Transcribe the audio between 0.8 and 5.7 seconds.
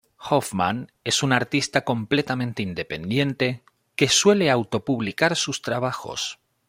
es un artista completamente independiente, que suele auto publicar sus